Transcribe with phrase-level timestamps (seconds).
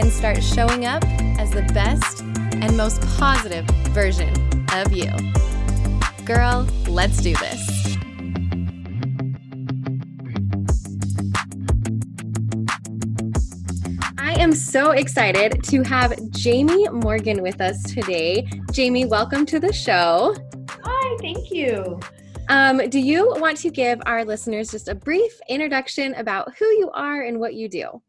[0.00, 1.04] and start showing up
[1.38, 4.32] as the best and most positive version
[4.72, 5.10] of you.
[6.24, 7.96] Girl, let's do this.
[14.16, 18.48] I am so excited to have Jaime Morgan with us today.
[18.74, 20.34] Jaime, welcome to the show.
[20.82, 22.00] Hi, thank you.
[22.48, 26.90] Um, do you want to give our listeners just a brief introduction about who you
[26.94, 28.00] are and what you do?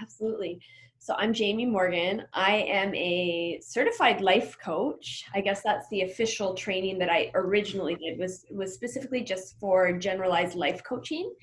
[0.00, 0.62] Absolutely.
[1.04, 2.26] So I'm Jaime Morgan.
[2.32, 5.24] I am a certified life coach.
[5.34, 9.92] I guess that's the official training that I originally did was was specifically just for
[9.98, 11.34] generalized life coaching.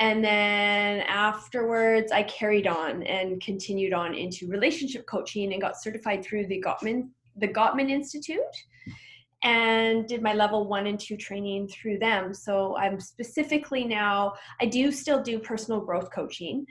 [0.00, 6.22] And then afterwards I carried on and continued on into relationship coaching and got certified
[6.22, 8.54] through the Gottman the Gottman Institute
[9.42, 12.34] and did my level 1 and 2 training through them.
[12.34, 16.66] So I'm specifically now I do still do personal growth coaching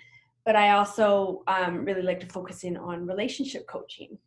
[0.46, 4.18] but I also um, really like to focus in on relationship coaching.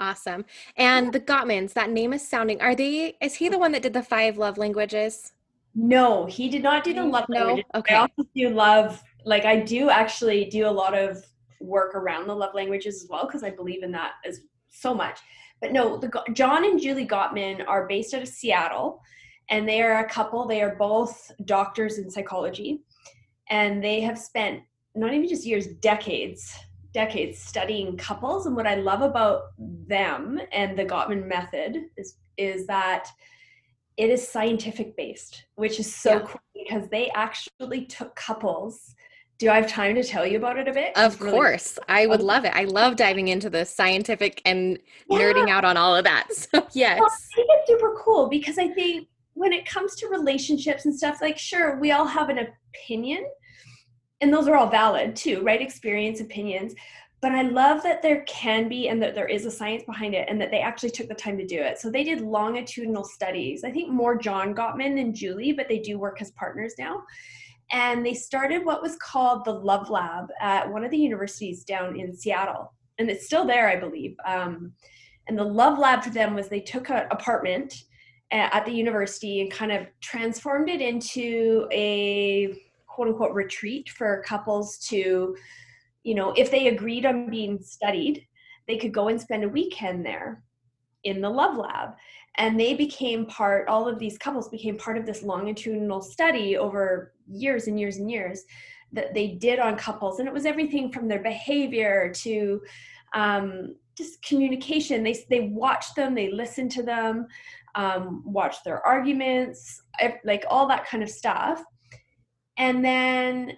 [0.00, 0.46] Awesome.
[0.76, 3.92] And the Gottmans, that name is sounding, are they, is he the one that did
[3.92, 5.32] the five love languages?
[5.74, 7.38] No, he did not do the love no?
[7.38, 7.70] languages.
[7.74, 7.94] Okay.
[7.94, 11.24] I also do love, like, I do actually do a lot of
[11.60, 15.20] work around the love languages as well because I believe in that as so much.
[15.60, 19.02] But no, the John and Julie Gottman are based out of Seattle
[19.50, 20.46] and they are a couple.
[20.46, 22.80] They are both doctors in psychology
[23.50, 24.62] and they have spent
[24.94, 26.54] not even just years, decades,
[26.92, 28.46] decades studying couples.
[28.46, 33.08] And what I love about them and the Gottman method is is that
[33.96, 36.20] it is scientific based, which is so yeah.
[36.20, 38.94] cool because they actually took couples.
[39.38, 40.96] Do I have time to tell you about it a bit?
[40.96, 41.78] Of course.
[41.88, 42.52] I would um, love it.
[42.54, 44.78] I love diving into the scientific and
[45.08, 45.18] yeah.
[45.18, 46.28] nerding out on all of that.
[46.32, 46.98] So, yes.
[46.98, 50.94] Well, I think it's super cool because I think when it comes to relationships and
[50.94, 53.24] stuff, like, sure, we all have an opinion,
[54.20, 55.60] and those are all valid too, right?
[55.60, 56.74] Experience, opinions.
[57.22, 60.26] But I love that there can be and that there is a science behind it
[60.28, 61.78] and that they actually took the time to do it.
[61.78, 63.62] So they did longitudinal studies.
[63.62, 67.02] I think more John Gottman than Julie, but they do work as partners now.
[67.72, 72.00] And they started what was called the Love Lab at one of the universities down
[72.00, 72.72] in Seattle.
[72.98, 74.16] And it's still there, I believe.
[74.26, 74.72] Um,
[75.28, 77.84] and the Love Lab for them was they took an apartment
[78.32, 82.60] at the university and kind of transformed it into a
[83.00, 85.34] quote unquote retreat for couples to,
[86.02, 88.26] you know, if they agreed on being studied,
[88.68, 90.42] they could go and spend a weekend there
[91.04, 91.94] in the Love Lab.
[92.36, 97.14] And they became part, all of these couples became part of this longitudinal study over
[97.26, 98.44] years and years and years
[98.92, 100.18] that they did on couples.
[100.18, 102.60] And it was everything from their behavior to
[103.14, 105.02] um, just communication.
[105.02, 107.28] They, they watched them, they listened to them,
[107.76, 109.80] um, watched their arguments,
[110.22, 111.64] like all that kind of stuff
[112.60, 113.56] and then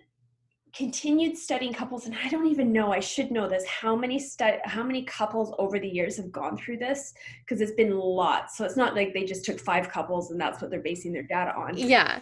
[0.72, 4.62] continued studying couples and i don't even know i should know this how many stu-
[4.64, 7.12] how many couples over the years have gone through this?
[7.40, 10.62] Because it's been lots so it's not like they just took five couples and that's
[10.62, 11.76] what they're basing their data on.
[11.76, 12.20] Yeah.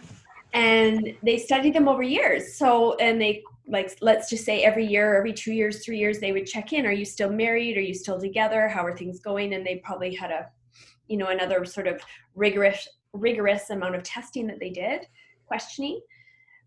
[0.53, 5.15] And they studied them over years so and they like let's just say every year
[5.15, 7.77] every two years three years they would check in are you still married?
[7.77, 8.67] Are you still together?
[8.67, 9.53] How are things going?
[9.53, 10.49] And they probably had a
[11.07, 12.01] you know another sort of
[12.35, 15.07] rigorous rigorous amount of testing that they did
[15.45, 16.01] questioning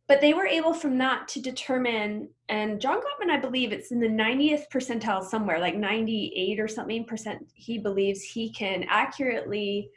[0.07, 4.01] but they were able from that to determine and john gottman i believe it's in
[4.01, 9.91] the 90th percentile somewhere like 98 or something percent he believes he can accurately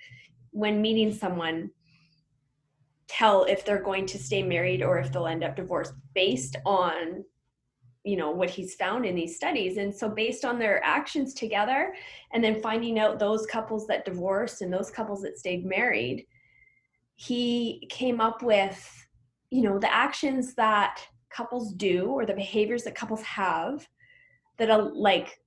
[0.51, 1.69] when meeting someone
[3.07, 7.23] tell if they're going to stay married or if they'll end up divorced based on
[8.03, 9.75] you know what he's found in these studies.
[9.75, 11.93] And so based on their actions together
[12.31, 16.25] and then finding out those couples that divorced and those couples that stayed married
[17.17, 18.96] he came up with
[19.49, 23.87] you know the actions that couples do or the behaviors that couples have
[24.57, 25.39] that uh, like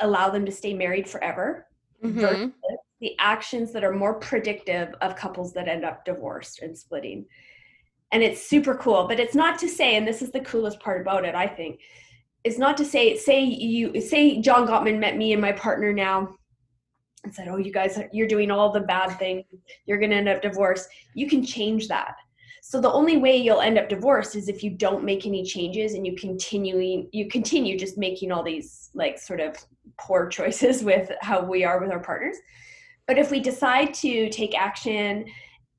[0.00, 1.66] allow them to stay married forever
[2.02, 2.48] mm-hmm.
[3.00, 7.24] the actions that are more predictive of couples that end up divorced and splitting
[8.12, 11.00] and it's super cool but it's not to say and this is the coolest part
[11.00, 11.80] about it i think
[12.44, 16.34] it's not to say say you say john gottman met me and my partner now
[17.24, 19.44] and said oh you guys you're doing all the bad things
[19.86, 22.14] you're going to end up divorced you can change that
[22.68, 25.94] So the only way you'll end up divorced is if you don't make any changes
[25.94, 29.54] and you continuing you continue just making all these like sort of
[30.00, 32.36] poor choices with how we are with our partners.
[33.06, 35.26] But if we decide to take action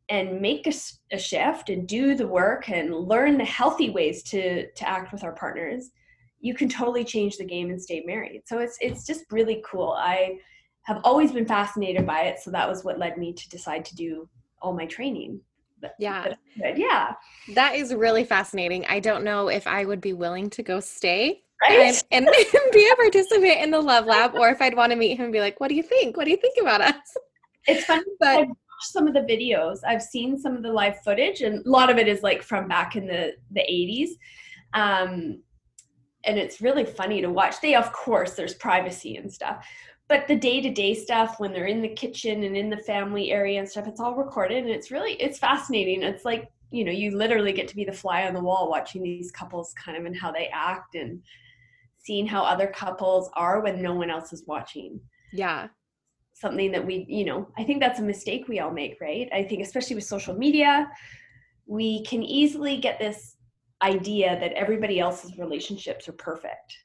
[0.08, 0.72] and make a,
[1.12, 5.26] a shift and do the work and learn the healthy ways to to act with
[5.26, 5.92] our partners,
[6.40, 8.44] you can totally change the game and stay married.
[8.46, 9.92] So it's it's just really cool.
[9.92, 10.40] I
[10.84, 13.96] have always been fascinated by it, so that was what led me to decide to
[13.96, 14.30] do
[14.62, 15.42] all my training
[16.00, 16.34] yeah.
[16.76, 17.14] yeah.
[17.54, 18.86] That is really fascinating.
[18.88, 22.04] I don't know if i would be willing to go stay right?
[22.12, 25.18] and, and be a participant in the love lab or if i'd want to meet
[25.18, 26.18] him and be like what do you think?
[26.18, 27.18] What do you think about us?
[27.68, 29.80] It's funny but I've watched some of the videos.
[29.88, 32.68] I've seen some of the live footage and a lot of it is like from
[32.68, 34.10] back in the the 80s
[34.74, 35.42] um
[36.24, 37.62] and it's really funny to watch.
[37.62, 39.66] They of course there's privacy and stuff
[40.10, 43.70] but the day-to-day stuff when they're in the kitchen and in the family area and
[43.70, 46.04] stuff it's all recorded and it's really it's fascinating.
[46.04, 49.04] It's like you know you literally get to be the fly on the wall watching
[49.04, 51.22] these couples kind of and how they act and
[51.98, 55.00] seeing how other couples are when no one else is watching.
[55.34, 55.68] Yeah.
[56.34, 59.28] Something that we you know i think that's a mistake we all make right?
[59.34, 60.90] I think especially with social media
[61.66, 63.36] we can easily get this
[63.82, 66.78] idea that everybody else's relationships are perfect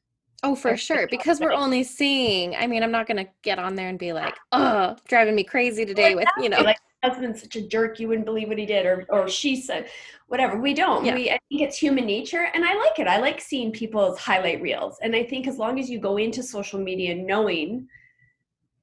[0.42, 1.06] Oh, for sure.
[1.08, 4.12] Because we're only seeing, I mean, I'm not going to get on there and be
[4.12, 6.58] like, oh, driving me crazy today with, you know.
[6.58, 9.88] Like, husband's such a jerk, you wouldn't believe what he did, or, or she said,
[10.28, 10.58] whatever.
[10.58, 11.04] We don't.
[11.04, 11.14] Yeah.
[11.14, 12.48] We, I think it's human nature.
[12.54, 13.06] And I like it.
[13.06, 14.98] I like seeing people's highlight reels.
[15.02, 17.88] And I think as long as you go into social media knowing,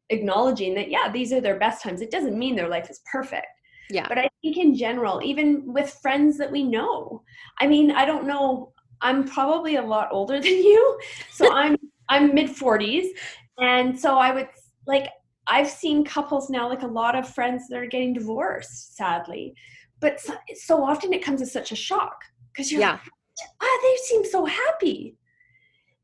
[0.09, 3.47] acknowledging that, yeah, these are their best times, it doesn't mean their life is perfect.
[3.89, 4.07] Yeah.
[4.07, 7.23] But I think in general, even with friends that we know,
[7.59, 10.99] I mean, I don't know I'm probably a lot older than you.
[11.31, 11.77] So I'm
[12.09, 13.07] I'm mid 40s
[13.59, 14.47] and so I would
[14.87, 15.09] like
[15.47, 19.53] I've seen couples now like a lot of friends that are getting divorced sadly.
[19.99, 22.91] But so, so often it comes as such a shock because you're yeah.
[22.91, 23.01] like
[23.61, 25.15] ah they seem so happy.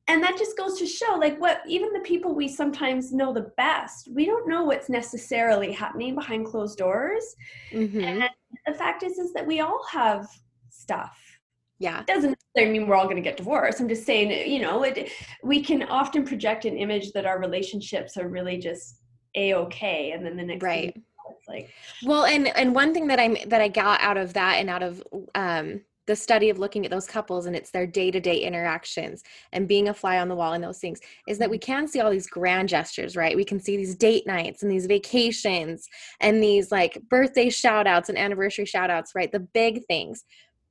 [0.07, 3.51] And that just goes to show like what even the people we sometimes know the
[3.57, 7.36] best, we don't know what's necessarily happening behind closed doors.
[7.71, 8.01] Mm-hmm.
[8.01, 8.30] And
[8.68, 10.27] the fact is is that we all have
[10.69, 11.34] stuff
[11.80, 12.01] yeah.
[12.01, 13.80] it doesn't necessarily mean we're all going to get divorced.
[13.80, 15.10] I'm just saying you know it,
[15.44, 19.01] we can often project an image that our relationships are really just
[19.36, 20.94] a-okay and then the next right.
[20.94, 21.69] thing, it's like
[22.06, 24.83] well and and one thing that i'm that i got out of that and out
[24.83, 29.24] of um the study of looking at those couples and it's their day-to-day interactions
[29.54, 31.71] and being a fly on the wall and those things is that we mm-hmm.
[31.71, 33.36] can see all these grand gestures right?
[33.36, 35.88] We can see these date nights and these vacations
[36.19, 39.31] and these like birthday shout outs and anniversary shout outs right?
[39.31, 40.24] The big things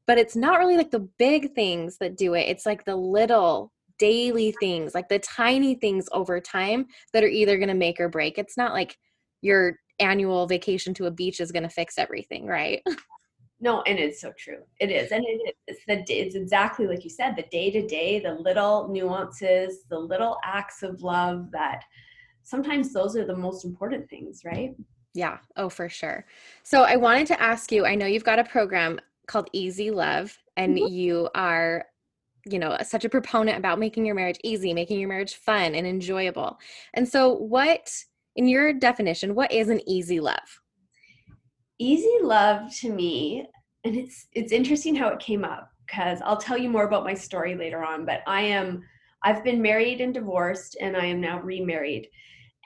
[0.06, 2.48] but it's not really like the big things that do it.
[2.48, 7.56] It's like the little daily things like the tiny things over time that are either
[7.56, 8.38] going to make or break.
[8.38, 8.96] It's not like
[9.40, 12.82] your annual vacation to a beach is going to fix everything right?
[13.60, 14.58] No and it's so true.
[14.80, 18.18] It is and it, it's the it's exactly like you said the day to day
[18.18, 21.82] the little nuances the little acts of love that
[22.42, 24.74] sometimes those are the most important things right?
[25.14, 25.38] Yeah.
[25.56, 26.26] Oh for sure.
[26.64, 30.36] So i wanted to ask you i know you've got a program called Easy Love,
[30.56, 30.92] and mm-hmm.
[30.92, 31.84] you are
[32.46, 35.86] you know such a proponent about making your marriage easy making your marriage fun and
[35.86, 36.58] enjoyable.
[36.94, 37.90] And so what
[38.36, 40.60] in your definition what is an easy love?
[41.78, 43.46] Easy love to me
[43.84, 47.14] and it's it's interesting how it came up because i'll tell you more about my
[47.14, 48.82] story later on but i am
[49.22, 52.08] i've been married and divorced and i am now remarried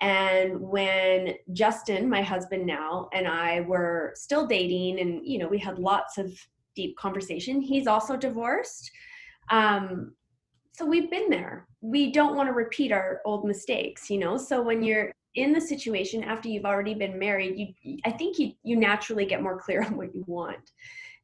[0.01, 5.59] and when Justin, my husband now, and I were still dating, and you know, we
[5.59, 6.33] had lots of
[6.77, 8.91] deep conversation, he's also divorced.
[9.51, 10.15] Um,
[10.73, 11.67] so we've been there.
[11.81, 14.37] We don't want to repeat our old mistakes, you know.
[14.37, 18.53] So when you're in the situation after you've already been married, you I think you
[18.63, 20.71] you naturally get more clear on what you want.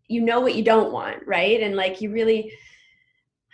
[0.09, 1.61] You know what you don't want, right?
[1.63, 2.53] And like you really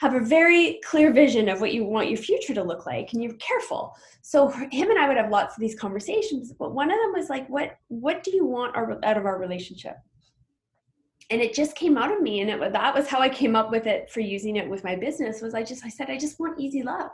[0.00, 3.23] have a very clear vision of what you want your future to look like and
[3.23, 3.95] you're careful.
[4.23, 7.28] So him and i would have lots of these conversations but one of them was
[7.28, 9.97] like what what do you want our, out of our relationship?
[11.28, 13.71] And it just came out of me and it that was how i came up
[13.71, 16.40] with it for using it with my business was i just i said i just
[16.40, 17.12] want easy love.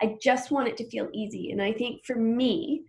[0.00, 1.52] I just want it to feel easy.
[1.52, 2.84] And i think for me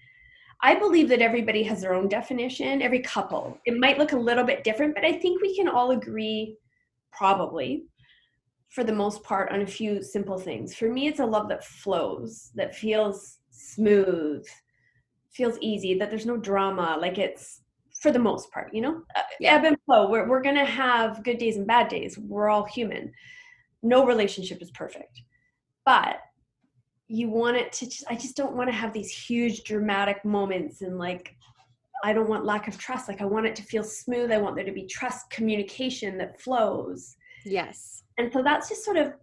[0.62, 3.60] I believe that everybody has their own definition, every couple.
[3.66, 6.58] It might look a little bit different, but I think we can all agree,
[7.12, 7.86] probably,
[8.70, 10.76] for the most part on a few simple things.
[10.76, 14.46] For me, it's a love that flows, that feels smooth,
[15.32, 16.98] feels easy, that there's no drama.
[17.00, 17.62] Like it's
[18.02, 19.54] for the most part, you know, uh, yeah.
[19.54, 20.10] ebb and flow.
[20.10, 22.18] We're, we're going to have good days and bad days.
[22.18, 23.12] We're all human.
[23.82, 25.22] No relationship is perfect.
[25.86, 26.18] But
[27.08, 30.82] you want it to just, I just don't want to have these huge dramatic moments
[30.82, 31.36] and like,
[32.04, 33.08] I don't want lack of trust.
[33.08, 34.32] Like I want it to feel smooth.
[34.32, 37.16] I want there to be trust communication that flows.
[37.46, 38.04] Yes.
[38.18, 39.14] And so that's just sort of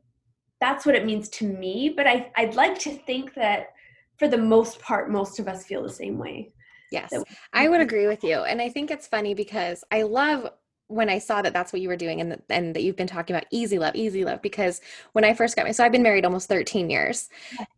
[0.61, 1.93] that's what it means to me.
[1.95, 3.69] But I, I'd like to think that
[4.17, 6.53] for the most part, most of us feel the same way.
[6.91, 7.13] Yes,
[7.53, 8.39] I would agree with you.
[8.39, 10.49] And I think it's funny because I love
[10.89, 13.07] when I saw that that's what you were doing and, that, and that you've been
[13.07, 14.81] talking about easy love, easy love, because
[15.13, 17.31] when I first got married, so I've been married almost 13 years.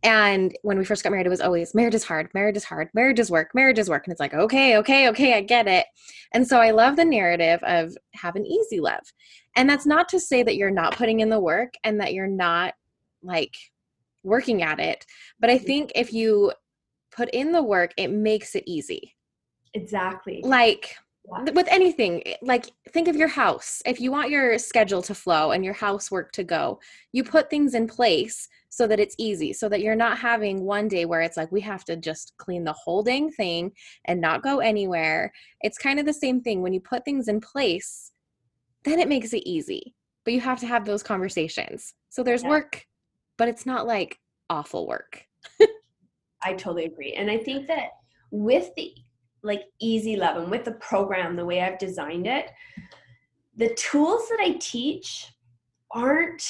[0.03, 2.89] And when we first got married, it was always marriage is hard, marriage is hard,
[2.93, 4.05] marriage is work, marriage is work.
[4.05, 5.85] And it's like, okay, okay, okay, I get it.
[6.33, 9.03] And so I love the narrative of have an easy love.
[9.55, 12.27] And that's not to say that you're not putting in the work and that you're
[12.27, 12.73] not
[13.23, 13.55] like
[14.23, 15.05] working at it.
[15.39, 15.65] But I mm-hmm.
[15.65, 16.51] think if you
[17.11, 19.15] put in the work, it makes it easy.
[19.73, 20.41] Exactly.
[20.43, 20.95] Like,
[21.53, 23.81] with anything eh, like think of your house.
[23.85, 26.79] If you want your schedule to flow and your housework to go
[27.11, 30.87] you put things in place so that it's easy so that you're not having one
[30.87, 33.71] day where it's like we have to just clean the whole dang thing
[34.05, 35.31] and not go anywhere.
[35.61, 36.61] It's kind of the same thing.
[36.61, 38.11] When you put things in place
[38.83, 39.93] then it makes it easy
[40.23, 41.93] but you have to have those conversations.
[42.09, 42.49] So there's yeah.
[42.49, 42.85] work
[43.37, 44.19] but it's not like
[44.49, 45.25] awful work.
[46.41, 47.89] I totally agree and i think that
[48.31, 48.93] with the
[49.47, 52.51] like easy love and with the program the way i've designed it
[53.55, 55.33] the tools that i teach
[55.91, 56.43] aren't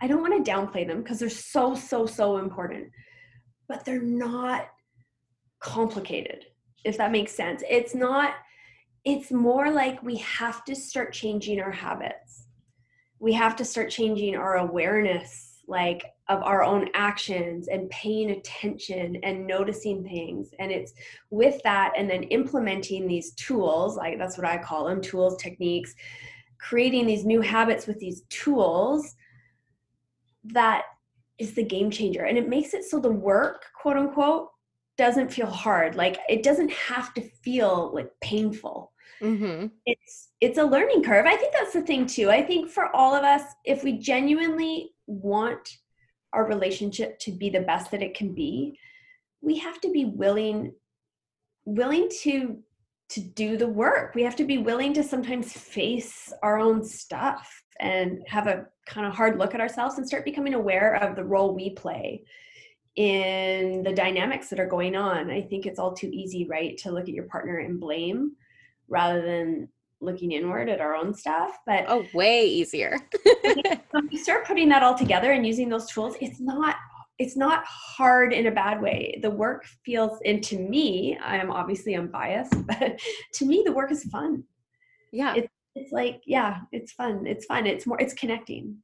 [0.00, 2.88] i don't want to downplay them because they're so so so important
[3.68, 4.66] but they're not
[5.60, 6.44] complicated
[6.84, 7.62] if that makes sense.
[7.68, 8.34] It's not
[9.04, 12.46] it's more like we have to start changing our habits.
[13.18, 19.16] We have to start changing our awareness like of our own actions and paying attention
[19.22, 20.50] and noticing things.
[20.58, 20.92] And it's
[21.30, 25.94] with that and then implementing these tools like that's what i call them tools techniques
[26.58, 29.16] creating these new habits with these tools
[30.44, 30.84] that
[31.38, 32.24] is the game changer.
[32.24, 34.48] And it makes it so the work quote unquote
[34.96, 35.96] doesn't feel hard.
[35.96, 38.90] Like it doesn't have to feel like painful.
[39.20, 39.66] Mm-hmm.
[39.86, 41.26] it's it's a learning curve.
[41.26, 42.28] I think that's the thing too.
[42.28, 45.78] I think for all of us if we genuinely want
[46.32, 48.78] our relationship to be the best that it can be
[49.42, 50.72] we have to be willing
[51.64, 52.58] willing to
[53.10, 54.14] to do the work.
[54.14, 59.06] We have to be willing to sometimes face our own stuff and have a kind
[59.06, 62.24] of hard look at ourselves and start becoming aware of the role we play
[62.96, 65.30] in the dynamics that are going on.
[65.30, 68.32] I think it's all too easy right to look at your partner and blame
[68.88, 69.68] rather than
[70.02, 72.98] looking inward at our own stuff but oh way easier.
[73.92, 76.76] When you start putting that all together and using those tools it's not
[77.18, 79.18] it's not hard in a bad way.
[79.22, 83.00] The work feels and to me i am obviously unbiased but
[83.34, 84.44] to me the work is fun.
[85.12, 85.34] Yeah.
[85.36, 87.26] It's, it's like yeah it's fun.
[87.26, 87.66] It's fun.
[87.66, 88.76] It's more it's connecting.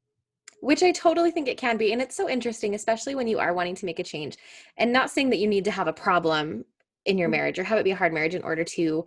[0.61, 1.93] Which I totally think it can be.
[1.93, 4.37] And it's so interesting, especially when you are wanting to make a change.
[4.77, 6.65] And not saying that you need to have a problem
[7.09, 7.33] in your mm-hmm.
[7.33, 9.05] marriage or have it be a hard marriage in order to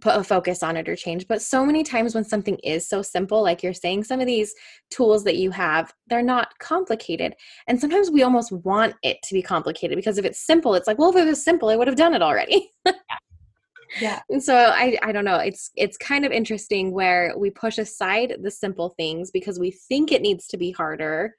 [0.00, 1.28] put a focus on it or change.
[1.28, 4.54] But so many times when something is so simple, like you're saying, some of these
[4.90, 7.34] tools that you have, they're not complicated.
[7.66, 10.98] And sometimes we almost want it to be complicated because if it's simple, it's like,
[10.98, 12.70] well, if it was simple, I would have done it already.
[14.00, 14.20] yeah.
[14.30, 18.36] And so I I don't know, it's it's kind of interesting where we push aside
[18.42, 21.36] the simple things because we think it needs to be harder.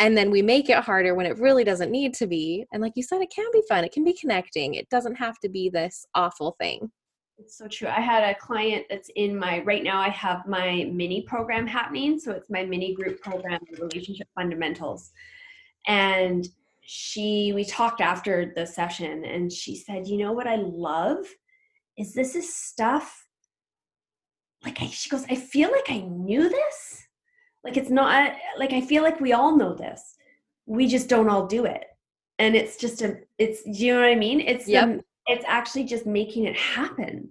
[0.00, 2.64] And then we make it harder when it really doesn't need to be.
[2.72, 3.82] And like you said, it can be fun.
[3.82, 4.74] It can be connecting.
[4.74, 6.92] It doesn't have to be this awful thing.
[7.38, 7.88] It's so true.
[7.88, 10.00] I had a client that's in my right now.
[10.00, 15.12] I have my mini program happening, so it's my mini group program, Relationship Fundamentals,
[15.86, 16.48] and
[16.80, 21.26] she we talked after the session, and she said, "You know what I love
[21.96, 23.28] is this is stuff
[24.64, 27.06] like I, she goes, I feel like I knew this.
[27.62, 30.16] Like it's not like I feel like we all know this.
[30.66, 31.84] We just don't all do it."
[32.38, 34.88] and it's just a it's you know what i mean it's yep.
[34.88, 37.28] the it's actually just making it happen.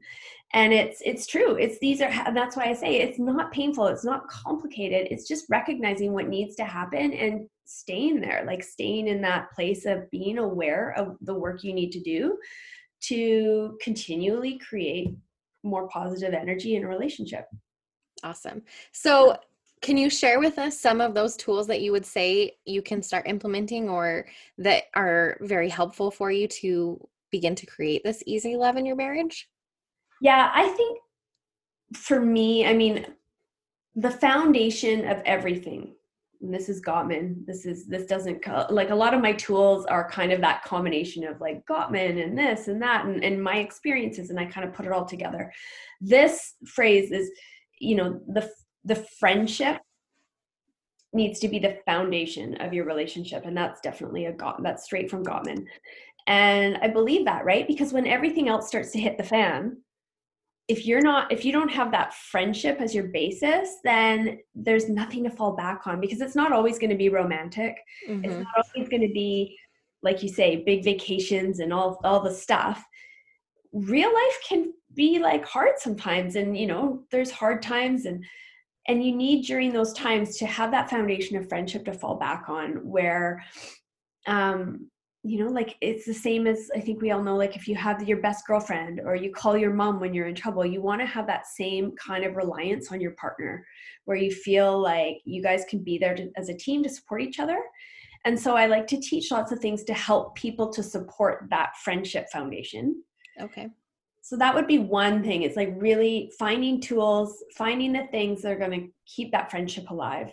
[0.53, 1.55] And it's it's true.
[1.55, 5.45] It's these are that's why i say it's not painful it's not complicated it's just
[5.49, 10.37] recognizing what needs to happen and staying there like staying in that place of being
[10.37, 12.37] aware of the work you need to do
[13.01, 15.09] to continually create
[15.63, 17.45] more positive energy in a relationship.
[18.23, 18.63] Awesome.
[18.91, 19.37] So
[19.81, 23.01] can you share with us some of those tools that you would say you can
[23.01, 24.25] start implementing or
[24.57, 26.99] that are very helpful for you to
[27.37, 29.37] begin to create this easy love in your marriage?
[30.21, 30.99] Yeah, I think
[31.95, 33.05] for me, I mean,
[33.95, 35.93] the foundation of everything.
[36.39, 37.45] this is Gottman.
[37.45, 38.39] This is this doesn't
[38.69, 42.37] like a lot of my tools are kind of that combination of like Gottman and
[42.37, 45.51] this and that and, and my experiences, and I kind of put it all together.
[45.99, 47.31] This phrase is,
[47.79, 48.43] you know, the
[48.91, 49.77] the friendship
[51.13, 55.09] needs to be the foundation of your relationship, and that's definitely a got that's straight
[55.09, 55.65] from Gottman
[56.27, 57.65] And I believe that, right?
[57.67, 59.77] Because when everything else starts to hit the fan,
[60.67, 65.23] if you're not if you don't have that friendship as your basis then there's nothing
[65.23, 68.23] to fall back on because it's not always going to be romantic mm-hmm.
[68.23, 69.57] it's not always going to be
[70.03, 72.83] like you say big vacations and all all the stuff
[73.71, 78.25] real life can be like hard sometimes and you know there's hard times and
[78.89, 82.49] and you need during those times to have that foundation of friendship to fall back
[82.49, 83.43] on where
[84.27, 84.89] um
[85.27, 87.75] you know like it's the same as i think we all know like if you
[87.75, 91.01] have your best girlfriend or you call your mom when you're in trouble you want
[91.01, 93.65] to have that same kind of reliance on your partner
[94.07, 97.21] where you feel like you guys can be there to, as a team to support
[97.21, 97.61] each other.
[98.23, 101.75] And so i like to teach lots of things to help people to support that
[101.83, 103.03] friendship foundation.
[103.39, 103.67] Okay.
[104.21, 105.43] So that would be one thing.
[105.43, 109.89] It's like really finding tools finding the things that are going to keep that friendship
[109.89, 110.31] alive.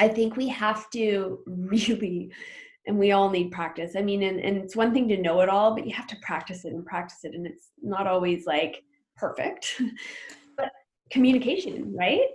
[0.00, 2.32] I think we have to really
[2.86, 3.96] and we all need practice.
[3.96, 6.16] I mean and, and it's one thing to know it all but you have to
[6.22, 8.82] practice it and practice it and it's not always like
[9.16, 9.80] perfect.
[10.56, 10.70] But
[11.10, 12.28] communication right?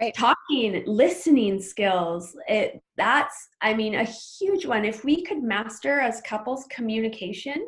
[0.00, 0.14] Right.
[0.14, 4.84] Talking listening skills it that's i mean a huge one.
[4.84, 7.64] If we could master as couples communication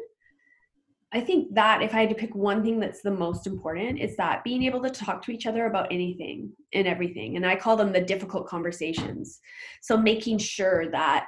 [1.13, 4.17] i think that if i had to pick one thing that's the most important is
[4.17, 7.77] that being able to talk to each other about anything and everything and i call
[7.77, 9.41] them the difficult conversations.
[9.81, 11.27] So making sure that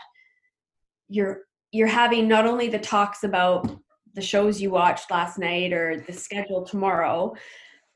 [1.09, 3.79] you're you're having not only the talks about
[4.15, 7.35] the shows you watched last night or the schedule tomorrow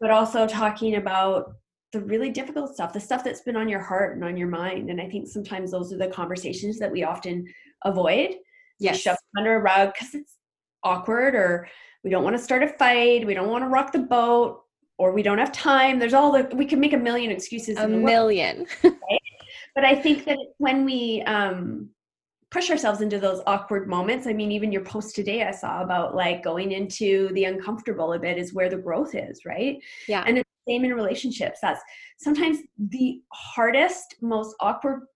[0.01, 1.53] but also talking about
[1.93, 4.91] the really difficult stuff the stuff that's been on your heart and on your mind.
[4.91, 7.47] And i think sometimes those are the conversations that we often
[7.85, 8.35] avoid.
[8.79, 8.99] Yes.
[8.99, 10.37] shove under a rug because it's
[10.85, 11.69] awkward or
[12.03, 14.63] we don't want to start a fight we don't want to rock the boat
[14.99, 15.99] or we don't have time.
[15.99, 18.67] There's all the we can make a million excuses a million.
[18.85, 19.21] World, right?
[19.75, 21.89] but i think that when we um
[22.51, 24.27] push ourselves into those awkward moments.
[24.27, 28.19] I mean, even your post today I saw about like going into the uncomfortable a
[28.19, 29.79] bit is where the growth is, right?
[30.09, 30.25] Yeah.
[30.27, 31.61] And it's the same in relationships.
[31.63, 31.81] That's
[32.19, 35.07] sometimes the hardest, most awkward,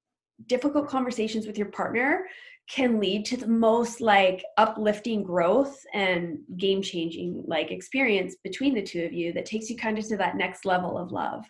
[0.47, 2.27] difficult conversations with your partner
[2.68, 8.83] can lead to the most like uplifting growth and game changing like experience between the
[8.83, 11.44] two of you that takes you kind of to that next level of love.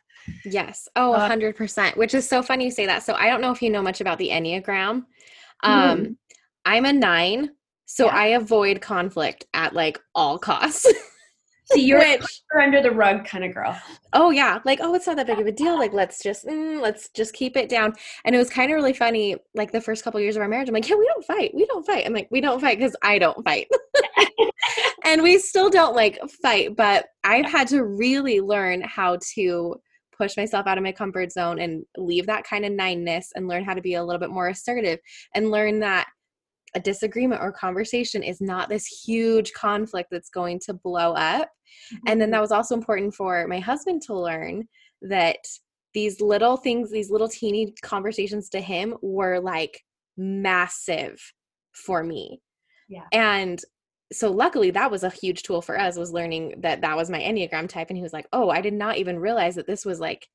[0.44, 0.88] Yes.
[0.97, 3.05] Oh, 100%, uh, which is so funny you say that.
[3.05, 5.05] So I don't know if you know much about the Enneagram.
[5.62, 6.17] Um, mm.
[6.64, 7.51] I'm a nine,
[7.87, 8.17] so yeah.
[8.17, 10.87] I avoid conflict at like all costs.
[11.73, 13.81] See, you're Which, under the rug kind of girl.
[14.12, 15.79] Oh yeah, like oh, it's not that big of a deal.
[15.79, 17.95] Like let's just mm, let's just keep it down.
[18.25, 19.37] And it was kind of really funny.
[19.55, 21.53] Like the first couple years of our marriage, I'm like, yeah, we don't fight.
[21.55, 22.05] We don't fight.
[22.05, 23.69] I'm like, we don't fight because I don't fight.
[25.05, 26.77] and we still don't like fight.
[26.77, 29.81] But I've had to really learn how to
[30.16, 33.64] push myself out of my comfort zone and leave that kind of nineness and learn
[33.64, 34.98] how to be a little bit more assertive
[35.35, 36.07] and learn that
[36.74, 41.48] a disagreement or conversation is not this huge conflict that's going to blow up.
[41.92, 42.09] Mm-hmm.
[42.09, 44.68] And then that was also important for my husband to learn
[45.03, 45.38] that
[45.92, 49.81] these little things, these little teeny conversations to him were like
[50.16, 51.20] massive
[51.72, 52.40] for me.
[52.88, 53.07] Yeah.
[53.12, 53.61] And
[54.14, 57.20] so luckily that was a huge tool for us was learning that that was my
[57.20, 60.00] enneagram type and he was like oh i did not even realize that this was
[60.00, 60.29] like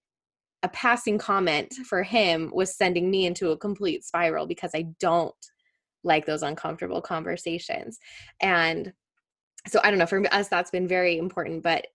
[0.64, 5.34] a passing comment for him was sending me into a complete spiral because i don't
[6.04, 8.00] like those uncomfortable conversations.
[8.42, 8.94] And
[9.68, 11.86] so i don't know for us that's been very important but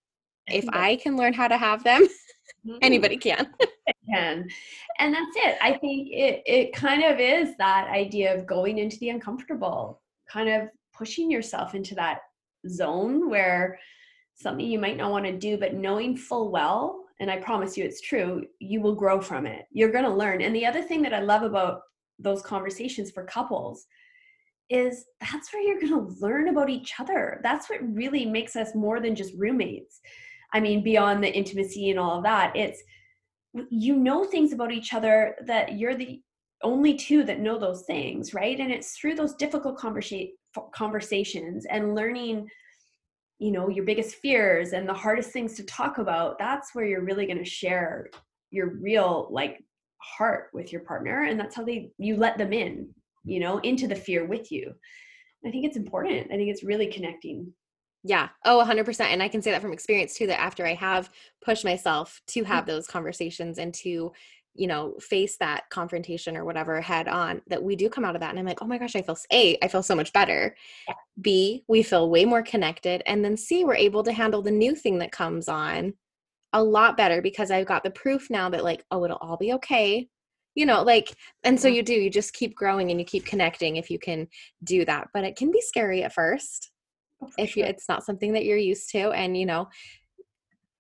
[0.49, 2.03] if i can learn how to have them
[2.67, 2.77] mm-hmm.
[2.83, 3.49] anybody can.
[4.11, 4.47] Can.
[4.99, 5.57] And that's it.
[5.63, 10.49] I think it it kind of is that idea of going into the uncomfortable kind
[10.49, 12.21] of pushing yourself into that
[12.69, 13.79] zone where
[14.37, 17.85] something you might not want to do, but knowing full well, and I promise you
[17.85, 19.67] it's true, you will grow from it.
[19.71, 20.43] You're going to learn.
[20.43, 21.83] And the other thing that I love about
[22.19, 23.87] those conversations for couples
[24.71, 27.41] is that's where you're going to learn about each other.
[27.43, 30.01] That's what really makes us more than just roommates.
[30.53, 32.83] I mean, beyond the intimacy and all of that, it's
[33.71, 36.21] you know things about each other that you're the
[36.63, 38.59] only two that know those things, right?
[38.59, 40.33] And it's through those difficult conversa-
[40.73, 42.49] conversations and learning
[43.39, 47.05] you know your biggest fears and the hardest things to talk about that's where you're
[47.05, 48.09] really going to share
[48.51, 49.63] your real like
[49.99, 52.89] heart with your partner and that's how they you let them in
[53.25, 54.73] you know into the fear with you.
[55.47, 56.29] I think it's important.
[56.33, 57.53] I think it's really connecting.
[58.03, 58.29] Yeah.
[58.45, 61.11] Oh 100% and i can say that from experience too that after i have
[61.43, 62.47] pushed myself to mm.
[62.47, 64.13] have those conversations and to
[64.55, 68.21] you know face that confrontation or whatever head on that we do come out of
[68.21, 70.55] that and i'm like oh my gosh i feel a i feel so much better.
[71.21, 74.75] B we feel way more connected and then c we're able to handle the new
[74.75, 75.95] thing that comes on
[76.53, 79.53] a lot better because i've got the proof now that like oh it'll all be
[79.55, 80.09] okay.
[80.55, 81.13] You know like
[81.43, 81.77] and so mm-hmm.
[81.77, 84.29] you do you just keep growing and you keep connecting if you can
[84.63, 86.71] do that but it can be scary at first
[87.23, 87.65] oh, if sure.
[87.65, 89.69] you, it's not something that you're used to and you know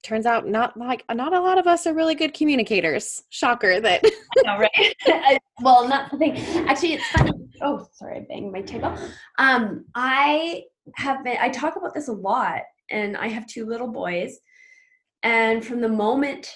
[0.05, 3.23] turns out not like not a lot of us are really good communicators.
[3.31, 4.05] Shocker that
[4.45, 5.41] know, right?
[5.61, 6.37] Well not the thing.
[6.69, 7.33] Actually it's funny.
[7.63, 8.97] Oh sorry i banged my table.
[9.39, 10.63] Um i
[10.97, 14.39] have been i talk about this a lot and i have two little boys
[15.23, 16.55] and from the moment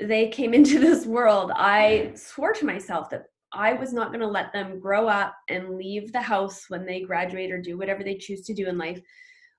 [0.00, 4.26] they came into this world i swore to myself that i was not going to
[4.26, 8.16] let them grow up and leave the house when they graduate or do whatever they
[8.16, 9.00] choose to do in life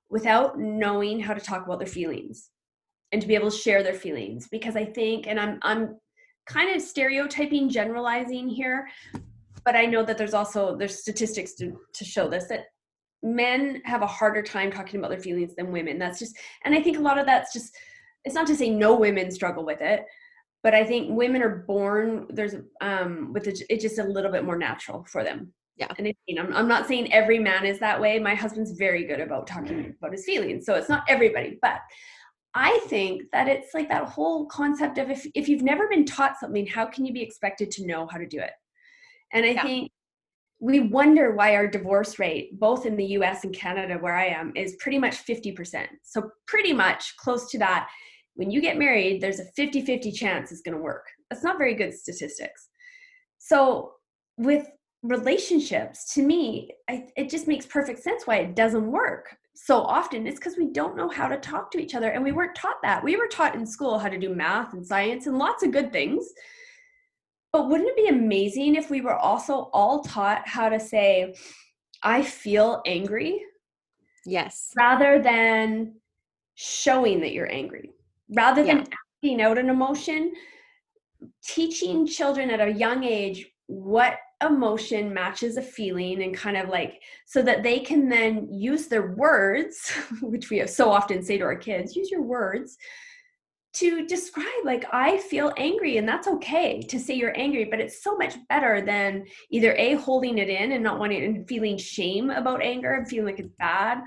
[0.10, 2.50] without knowing how to talk about their feelings
[3.12, 5.96] and to be able to share their feelings because i think and i'm i'm
[6.46, 8.88] kind of stereotyping generalizing here
[9.65, 12.65] but i know that there's also there's statistics to, to show this that
[13.24, 15.98] men have a harder time talking about their feelings than women.
[15.98, 17.76] That's just and i think a lot of that's just
[18.26, 20.04] it's not to say no women struggle with it
[20.63, 24.43] but i think women are born there's um with it, it's just a little bit
[24.46, 25.54] more natural for them.
[25.78, 25.89] Yeah.
[26.00, 28.17] And it, you know, I'm, I'm not saying every man is that way.
[28.17, 31.80] My husband's very good about talking about his feelings so it's not everybody but
[32.58, 36.39] I think that it's like that whole concept of if, if you've never been taught
[36.39, 38.50] something, how can you be expected to know how to do it?
[39.32, 39.62] And I yeah.
[39.62, 39.91] think
[40.60, 44.54] we wonder why our divorce rate, both in the US and Canada, where I am,
[44.56, 45.86] is pretty much 50%.
[46.02, 47.89] So, pretty much close to that.
[48.34, 51.06] When you get married, there's a 50 50 chance it's going to work.
[51.30, 52.70] That's not very good statistics.
[53.38, 53.93] So,
[54.38, 54.67] with
[55.04, 60.28] relationships, to me, I, it just makes perfect sense why it doesn't work so often
[60.28, 62.80] it's because we don't know how to talk to each other and we weren't taught
[62.84, 63.04] that.
[63.04, 65.91] We were taught in school how to do math and science and lots of good
[65.91, 66.32] things.
[67.52, 71.34] But wouldn't it be amazing if we were also all taught how to say
[72.04, 73.41] i feel angry
[74.24, 74.72] yes.
[74.78, 75.96] rather than
[76.54, 77.89] showing that you're angry
[78.36, 78.84] rather than yeah.
[78.84, 80.34] acting out an emotion?
[81.43, 87.02] Teaching children at a young age what emotion matches a feeling and kind of like
[87.26, 91.56] so that they can then use their words which we so often say to our
[91.56, 92.78] kids use your words
[93.73, 98.04] to describe like i feel angry and that's okay to say you're angry but it's
[98.04, 102.30] so much better than either a holding it in and not wanting and feeling shame
[102.30, 104.02] about anger and feeling like it's bad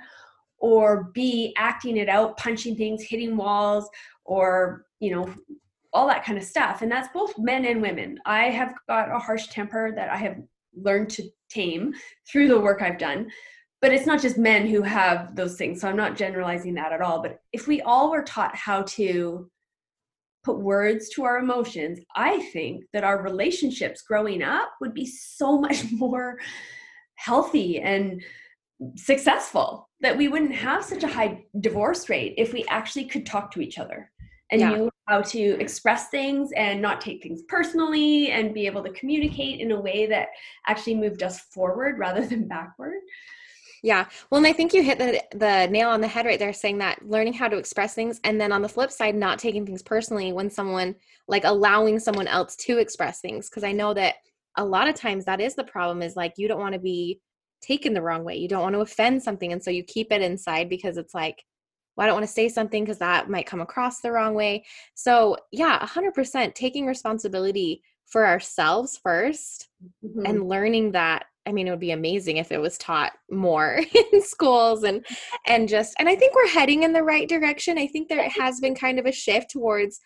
[0.58, 3.88] or b acting it out punching things hitting walls
[4.24, 5.32] or you know
[5.92, 6.82] all that kind of stuff.
[6.82, 8.18] And that's both men and women.
[8.24, 10.36] I have got a harsh temper that I have
[10.74, 11.94] learned to tame
[12.30, 13.30] through the work I've done.
[13.82, 15.80] But it's not just men who have those things.
[15.80, 17.22] So I'm not generalizing that at all.
[17.22, 19.50] But if we all were taught how to
[20.44, 25.58] put words to our emotions, I think that our relationships growing up would be so
[25.60, 26.38] much more
[27.16, 28.22] healthy and
[28.96, 33.50] successful that we wouldn't have such a high divorce rate if we actually could talk
[33.50, 34.10] to each other
[34.50, 34.70] and yeah.
[34.70, 39.60] knew how to express things and not take things personally and be able to communicate
[39.60, 40.28] in a way that
[40.66, 43.00] actually moved us forward rather than backward.
[43.82, 44.06] Yeah.
[44.30, 46.78] Well, and I think you hit the, the nail on the head right there saying
[46.78, 49.82] that learning how to express things and then on the flip side, not taking things
[49.82, 50.94] personally when someone
[51.28, 53.48] like allowing someone else to express things.
[53.48, 54.16] Cause I know that
[54.56, 57.20] a lot of times that is the problem is like you don't want to be
[57.62, 58.36] taken the wrong way.
[58.36, 59.52] You don't want to offend something.
[59.52, 61.42] And so you keep it inside because it's like,
[62.00, 64.64] well, I don't want to say something because that might come across the wrong way.
[64.94, 69.66] So, yeah, 100% taking responsibility for ourselves 1st
[70.02, 70.24] mm-hmm.
[70.24, 73.80] and learning that I mean, it would be amazing if it was taught more
[74.12, 75.04] in schools and
[75.46, 77.76] and just and I think we're heading in the right direction.
[77.76, 80.00] I think there has been kind of a shift towards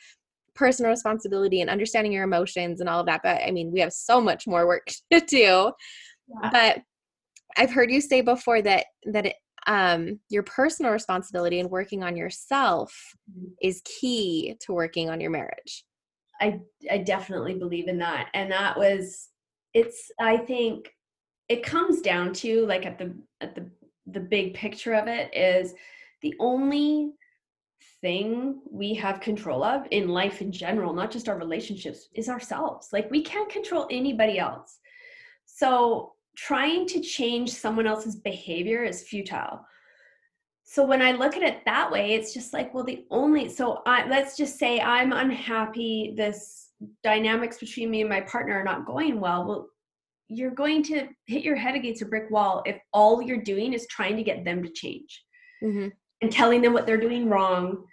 [0.55, 3.21] personal responsibility and understanding your emotions and all of that.
[3.23, 5.73] But I mean, we have so much more work to do.
[6.43, 6.51] Yeah.
[6.51, 6.83] But
[7.57, 12.17] I've heard you say before that that it, um, your personal responsibility and working on
[12.17, 12.95] yourself
[13.31, 13.53] mm-hmm.
[13.63, 15.85] is key to working on your marriage.
[16.41, 19.29] I I definitely believe in that, and that was
[19.73, 20.11] it's.
[20.19, 20.91] I think
[21.49, 23.71] it comes down to like at the at the
[24.07, 25.75] the big picture of it is
[26.23, 27.13] the only
[28.01, 32.89] thing we have control of in life in general, not just our relationships, is ourselves.
[32.93, 34.79] Like we can't control anybody else.
[35.47, 39.65] So trying to change someone else's behavior is futile
[40.65, 43.83] so when i look at it that way it's just like well the only so
[43.87, 46.71] I, let's just say i'm unhappy this
[47.03, 49.69] dynamics between me and my partner are not going well well
[50.29, 53.87] you're going to hit your head against a brick wall if all you're doing is
[53.87, 55.23] trying to get them to change
[55.63, 55.89] mm-hmm.
[56.23, 57.85] and telling them what they're doing wrong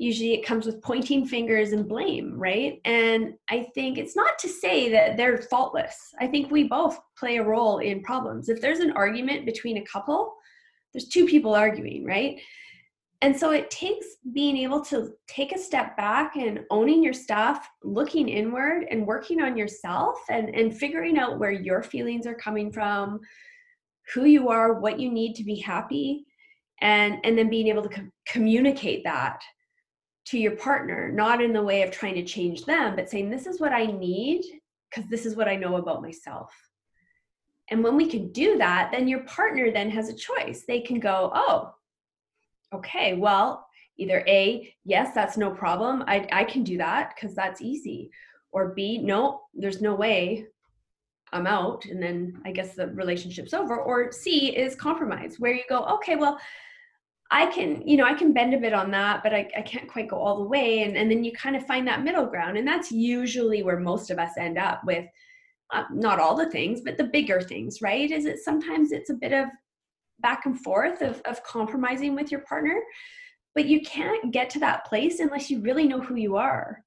[0.00, 2.80] usually it comes with pointing fingers and blame, right?
[2.86, 6.14] And I think it's not to say that they're faultless.
[6.18, 8.48] I think we both play a role in problems.
[8.48, 10.34] If there's an argument between a couple,
[10.92, 12.40] there's two people arguing, right?
[13.22, 17.68] and so it takes being able to take a step back and owning your stuff
[17.84, 22.72] looking inward and working on yourself and and figuring out where your feelings are coming
[22.72, 23.20] from
[24.14, 26.24] who you are what you need to be happy
[26.80, 29.40] and and then being able to com- communicate that
[30.26, 33.46] to your partner not in the way of trying to change them but saying this
[33.46, 34.42] is what i need
[34.88, 36.52] because this is what i know about myself.
[37.72, 40.64] And when we can do that then your partner then has a choice.
[40.66, 41.74] They can go oh
[42.72, 47.60] okay well either a yes that's no problem i, I can do that because that's
[47.60, 48.10] easy
[48.52, 50.46] or b no there's no way
[51.32, 55.62] i'm out and then i guess the relationship's over or c is compromise where you
[55.68, 56.40] go okay well
[57.32, 59.88] I can, you know, I can bend a bit on that, but I, I can't
[59.88, 60.82] quite go all the way.
[60.82, 62.58] And, and then you kind of find that middle ground.
[62.58, 65.06] And that's usually where most of us end up with
[65.72, 68.10] uh, not all the things, but the bigger things, right?
[68.10, 69.46] Is it sometimes it's a bit of
[70.18, 72.80] back and forth of, of compromising with your partner,
[73.54, 76.84] but you can't get to that place unless you really know who you are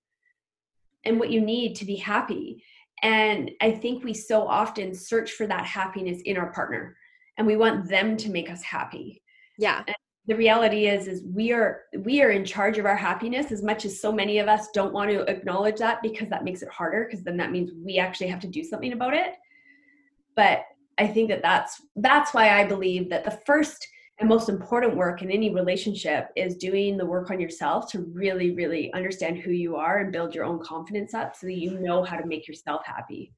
[1.06, 2.64] and what you need to be happy.
[3.02, 6.96] And I think we so often search for that happiness in our partner
[7.38, 9.22] and we want them to make us happy.
[9.58, 9.84] Yeah.
[9.88, 13.62] And the reality is is we are we are in charge of our happiness as
[13.62, 16.70] much as so many of us don't want to acknowledge that because that makes it
[16.70, 19.36] harder because then that means we actually have to do something about it
[20.36, 20.64] but
[20.98, 23.88] i think that that's that's why i believe that the first
[24.20, 28.52] and most important work in any relationship is doing the work on yourself to really
[28.52, 32.04] really understand who you are and build your own confidence up so that you know
[32.04, 33.34] how to make yourself happy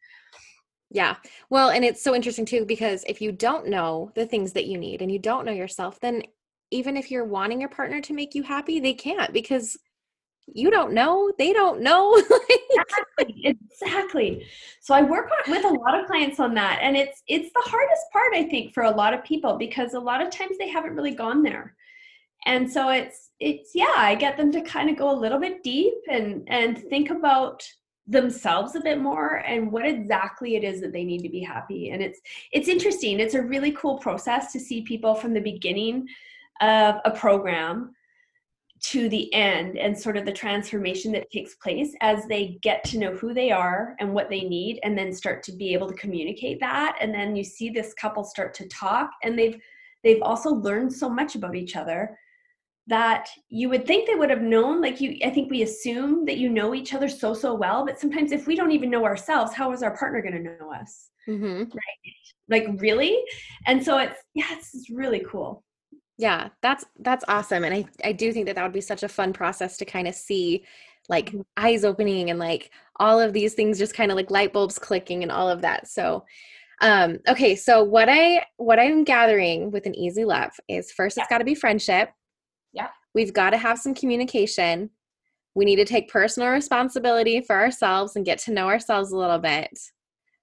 [0.91, 1.15] yeah.
[1.50, 4.78] Well, and it's so interesting too because if you don't know the things that you
[4.78, 6.24] need and you don't know yourself, then
[6.71, 9.78] even if you're wanting your partner to make you happy, they can't because
[10.54, 12.15] you don't know they don't know
[12.49, 14.45] exactly, exactly.
[14.82, 18.04] So i work with a lot of clients on that and it's it's the hardest
[18.13, 20.95] part i think for a lot of people because a lot of times they haven't
[20.95, 21.75] really gone there.
[22.47, 25.63] And so it's it's yeah i get them to kind of go a little bit
[25.63, 27.63] deep and and think about
[28.08, 31.89] themselves a bit more and what exactly it is that they need to be happy.
[31.89, 32.19] And it's
[32.51, 36.08] it's interesting it's a really cool process to see people from the beginning
[36.62, 37.94] of a program
[38.82, 43.00] to the end and sort of the transformation that takes place as they get to
[43.00, 45.96] know who they are and what they need and then start to be able to
[45.96, 46.96] communicate that.
[47.02, 49.60] And then you see this couple start to talk and they've
[50.04, 52.18] they've also learned so much about each other
[52.88, 56.38] that you would think they would have known like you i think we assume that
[56.38, 59.52] you know each other so so well but sometimes if we don't even know ourselves
[59.56, 61.10] how is our partner going to know us?
[61.28, 61.63] Mm-hmm.
[61.63, 62.13] right?
[62.48, 63.18] Like really?
[63.65, 65.64] And so it's yeah it's, it's really cool
[66.17, 67.63] yeah, that's that's awesome.
[67.63, 70.08] And I I do think that that would be such a fun process to kind
[70.08, 70.65] of see
[71.10, 71.41] like mm-hmm.
[71.58, 75.23] eyes opening and like all of these things just kind of like light bulbs clicking
[75.23, 75.88] and all of that.
[75.88, 76.25] So
[76.82, 81.23] um okay, so what I what I'm gathering with an easy love is first yeah.
[81.23, 82.10] it's got to be friendship.
[82.73, 82.89] Yeah.
[83.13, 84.89] We've got to have some communication.
[85.54, 89.39] We need to take personal responsibility for ourselves and get to know ourselves a little
[89.39, 89.78] bit.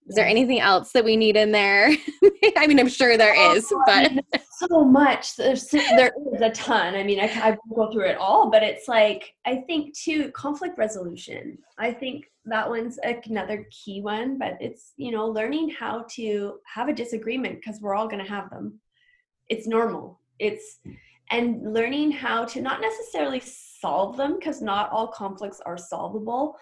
[0.09, 1.91] Is there anything else that we need in there?
[2.57, 4.21] I mean, I'm sure there oh, is, but um,
[4.69, 5.37] so much.
[5.37, 6.95] There's there is a ton.
[6.95, 10.77] I mean, I I go through it all, but it's like I think too conflict
[10.77, 11.59] resolution.
[11.79, 14.39] I think that one's another key one.
[14.39, 18.31] But it's you know learning how to have a disagreement because we're all going to
[18.31, 18.81] have them.
[19.49, 20.21] It's normal.
[20.41, 20.81] It's
[21.31, 26.57] and learning how to not necessarily solve them because not all conflicts are solvable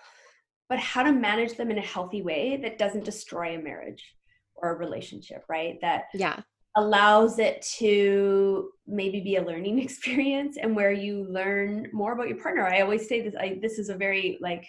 [0.71, 4.15] but how to manage them in a healthy way that doesn't destroy a marriage
[4.55, 5.79] or a relationship, right?
[5.83, 6.41] That yeah
[6.77, 12.41] allows it to maybe be a learning experience and where you learn more about your
[12.41, 12.65] partner.
[12.65, 14.65] I always say this I this is a very like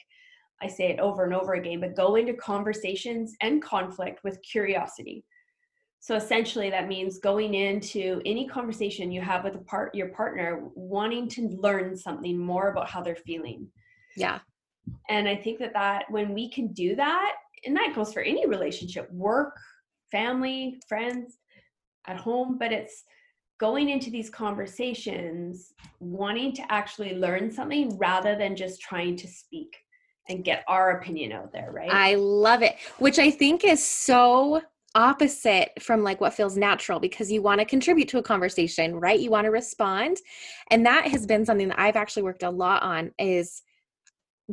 [0.59, 5.23] I say it over and over again, but go into conversations and conflict with curiosity.
[5.99, 10.63] So essentially that means going into any conversation you have with a part your partner
[10.73, 13.67] wanting to learn something more about how they're feeling.
[14.17, 14.39] Yeah
[15.09, 17.33] and i think that that when we can do that
[17.65, 19.55] and that goes for any relationship work
[20.11, 21.37] family friends
[22.07, 23.03] at home but it's
[23.59, 29.75] going into these conversations wanting to actually learn something rather than just trying to speak
[30.29, 31.91] and get our opinion out there right?
[31.91, 34.61] I love it which i think is so
[34.93, 39.21] opposite from like what feels natural because you want to contribute to a conversation right?
[39.21, 40.17] You want to respond.
[40.69, 43.61] And that has been something that i've actually worked a lot on is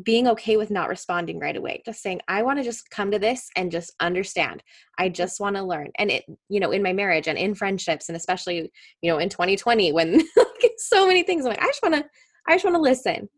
[0.02, 3.18] being okay with not responding right away just saying i want to just come to
[3.18, 4.62] this and just understand.
[4.98, 5.90] I just want to learn.
[5.96, 8.70] And it you know in my marriage and in friendships and especially
[9.02, 10.22] you know in 2020 when
[10.78, 12.04] so many things i'm like i just want to
[12.46, 13.28] i just want to listen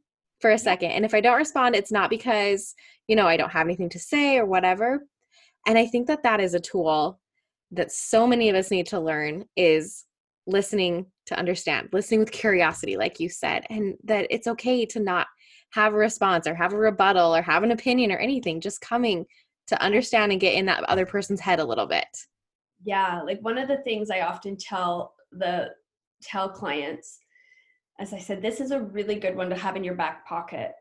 [0.40, 2.74] for a second and if i don't respond it's not because
[3.08, 5.00] you know i don't have anything to say or whatever.
[5.66, 7.20] And i think that that is a tool
[7.72, 10.04] that so many of us need to learn is
[10.46, 15.28] listening to understand, listening with curiosity, like you said, and that it's okay to not
[15.72, 19.26] have a response or have a rebuttal or have an opinion or anything, just coming
[19.68, 22.08] to understand and get in that other person's head a little bit.
[22.84, 25.70] Yeah, like one of the things I often tell the
[26.22, 27.20] tell clients
[28.00, 30.72] as I said, this is a really good one to have in your back pocket.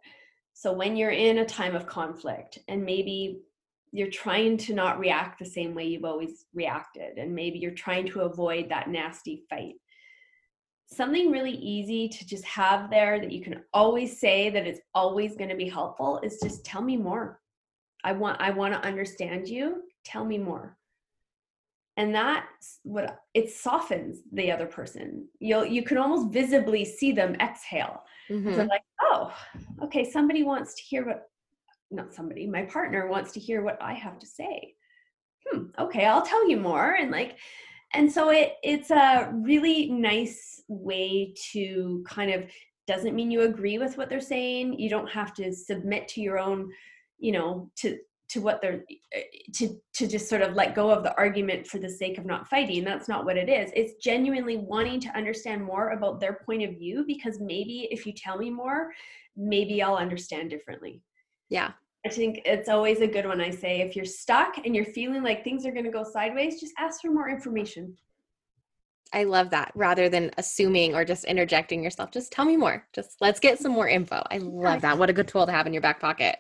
[0.54, 3.42] So when you're in a time of conflict and maybe
[3.92, 8.08] you're trying to not react the same way you've always reacted and maybe you're trying
[8.08, 9.76] to avoid that nasty fight
[10.92, 15.36] something really easy to just have there that you can always say that it's always
[15.36, 17.40] going to be helpful is just tell me more.
[18.04, 19.84] I want i want to understand you.
[20.04, 20.78] Tell me more.
[21.98, 25.28] And that's what it softens the other person.
[25.40, 28.04] You'll you can almost visibly see them exhale.
[28.30, 28.54] Mm-hmm.
[28.54, 29.34] so like oh
[29.82, 31.30] okay somebody wants to hear what
[31.90, 34.76] not somebody my partner wants to hear what i have to say.
[35.50, 37.38] Hmm okay i'll tell you more and like
[37.94, 42.46] and so it it's a really nice way to kind of
[42.88, 44.80] doesn't mean you agree with what they're saying.
[44.80, 46.72] You don't have to submit to your own
[47.20, 47.98] you know to
[48.30, 49.22] to what they're eh,
[49.56, 52.48] to to just sort of let go of the argument for the sake of not
[52.48, 52.84] fighting.
[52.84, 53.72] That's not what it is.
[53.76, 58.14] It's genuinely wanting to understand more about their point of view because maybe if you
[58.14, 58.92] tell me more
[59.36, 61.02] maybe i'll understand differently.
[61.50, 61.72] Yeah
[62.06, 63.42] I think it's always a good one.
[63.42, 66.60] I say if you're stuck and you're feeling like things are going to go sideways,
[66.60, 67.96] just ask for more information.
[69.12, 72.12] I love that rather than assuming or just interjecting yourself.
[72.12, 72.88] Just tell me more.
[72.94, 74.24] Just let's get some more info.
[74.30, 74.98] I love that.
[74.98, 76.38] What a good tool to have in your back pocket.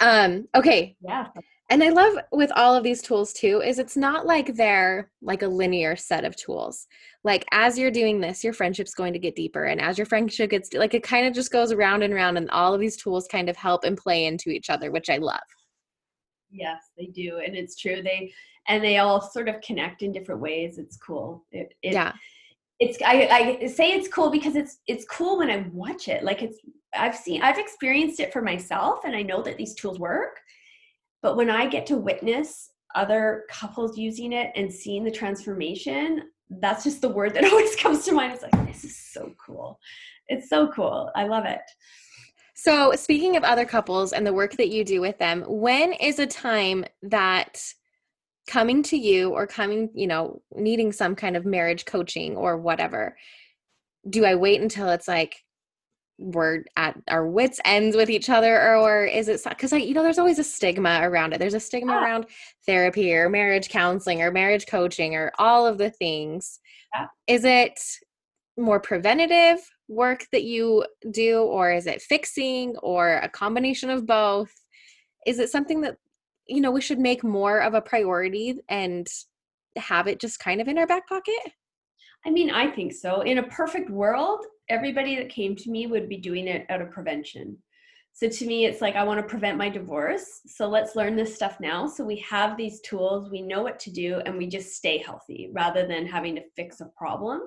[0.00, 0.96] Um, okay.
[1.00, 1.28] Yeah
[1.74, 5.42] and i love with all of these tools too is it's not like they're like
[5.42, 6.86] a linear set of tools.
[7.24, 10.50] Like as you're doing this your friendship's going to get deeper and as your friendship
[10.50, 13.26] gets like it kind of just goes around and around and all of these tools
[13.26, 15.40] kind of help and play into each other which i love.
[16.50, 18.32] Yes they do and it's true they
[18.68, 21.44] and they all sort of connect in different ways it's cool.
[21.50, 22.12] It, it, yeah.
[22.78, 26.42] it's I, I say it's cool because it's it's cool when i watch it like
[26.42, 26.58] it's
[26.94, 30.38] i've seen i've experienced it for myself and i know that these tools work
[31.24, 36.24] but when I get to witness other couples using it and seeing the transformation,
[36.60, 38.34] that's just the word that always comes to mind.
[38.34, 39.80] It's like, this is so cool.
[40.28, 41.10] It's so cool.
[41.16, 41.62] I love it.
[42.54, 46.18] So, speaking of other couples and the work that you do with them, when is
[46.18, 47.58] a time that
[48.46, 53.16] coming to you or coming, you know, needing some kind of marriage coaching or whatever,
[54.10, 55.43] do I wait until it's like,
[56.18, 60.02] we're at our wits ends with each other or is it because i you know
[60.02, 62.04] there's always a stigma around it there's a stigma yeah.
[62.04, 62.26] around
[62.66, 66.60] therapy or marriage counseling or marriage coaching or all of the things
[66.94, 67.06] yeah.
[67.26, 67.80] is it
[68.56, 74.52] more preventative work that you do or is it fixing or a combination of both
[75.26, 75.96] is it something that
[76.46, 79.08] you know we should make more of a priority and
[79.76, 81.52] have it just kind of in our back pocket
[82.26, 83.20] I mean, I think so.
[83.20, 86.90] In a perfect world, everybody that came to me would be doing it out of
[86.90, 87.56] prevention.
[88.12, 90.42] So to me, it's like, I want to prevent my divorce.
[90.46, 91.88] So let's learn this stuff now.
[91.88, 95.50] So we have these tools, we know what to do, and we just stay healthy
[95.52, 97.40] rather than having to fix a problem.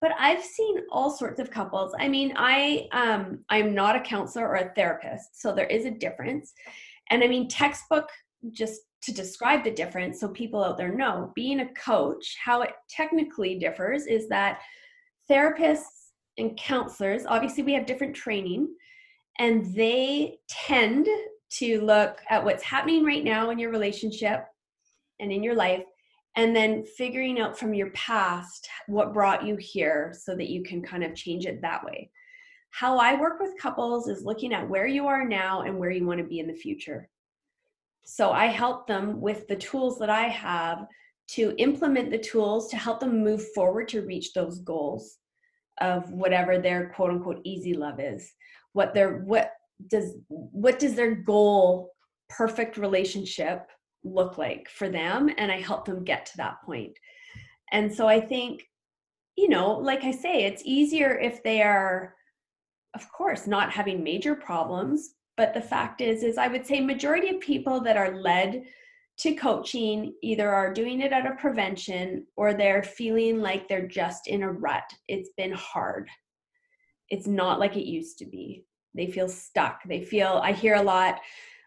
[0.00, 1.94] But I've seen all sorts of couples.
[1.98, 5.92] I mean, I um, I'm not a counselor or a therapist, so there is a
[5.92, 6.52] difference.
[7.10, 8.08] And I mean, textbook
[8.50, 12.72] just to describe the difference so people out there know being a coach how it
[12.88, 14.60] technically differs is that
[15.30, 16.03] therapists
[16.38, 17.26] and counselors.
[17.26, 18.68] Obviously we have different training
[19.38, 21.08] and they tend
[21.50, 24.44] to look at what's happening right now in your relationship
[25.20, 25.84] and in your life
[26.36, 30.82] and then figuring out from your past what brought you here so that you can
[30.82, 32.10] kind of change it that way.
[32.70, 36.04] How i work with couples is looking at where you are now and where you
[36.04, 37.08] want to be in the future.
[38.04, 40.86] So I help them with the tools that I have
[41.28, 45.18] to implement the tools to help them move forward to reach those goals
[45.80, 48.32] of whatever their quote unquote easy love is.
[48.72, 49.52] What their what
[49.88, 51.90] does what does their goal
[52.28, 53.68] perfect relationship
[54.02, 56.96] look like for them and I help them get to that point.
[57.72, 58.62] And so I think
[59.36, 62.14] you know, like I say, it's easier if they are
[62.94, 67.28] of course not having major problems but the fact is is i would say majority
[67.28, 68.64] of people that are led
[69.16, 74.26] to coaching either are doing it out of prevention or they're feeling like they're just
[74.26, 74.84] in a rut.
[75.08, 76.08] It's been hard.
[77.10, 78.64] It's not like it used to be.
[78.94, 79.82] They feel stuck.
[79.84, 81.20] They feel i hear a lot